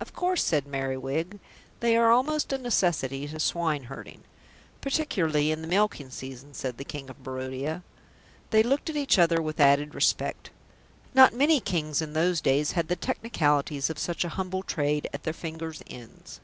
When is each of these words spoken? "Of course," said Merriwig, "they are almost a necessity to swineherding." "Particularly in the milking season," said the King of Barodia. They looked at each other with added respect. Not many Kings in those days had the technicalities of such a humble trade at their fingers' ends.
"Of 0.00 0.12
course," 0.12 0.42
said 0.42 0.66
Merriwig, 0.66 1.38
"they 1.78 1.96
are 1.96 2.10
almost 2.10 2.52
a 2.52 2.58
necessity 2.58 3.28
to 3.28 3.38
swineherding." 3.38 4.22
"Particularly 4.80 5.52
in 5.52 5.62
the 5.62 5.68
milking 5.68 6.10
season," 6.10 6.52
said 6.52 6.78
the 6.78 6.84
King 6.84 7.08
of 7.08 7.22
Barodia. 7.22 7.84
They 8.50 8.64
looked 8.64 8.90
at 8.90 8.96
each 8.96 9.20
other 9.20 9.40
with 9.40 9.60
added 9.60 9.94
respect. 9.94 10.50
Not 11.14 11.32
many 11.32 11.60
Kings 11.60 12.02
in 12.02 12.12
those 12.12 12.40
days 12.40 12.72
had 12.72 12.88
the 12.88 12.96
technicalities 12.96 13.88
of 13.88 14.00
such 14.00 14.24
a 14.24 14.30
humble 14.34 14.64
trade 14.64 15.08
at 15.12 15.22
their 15.22 15.32
fingers' 15.32 15.80
ends. 15.86 16.40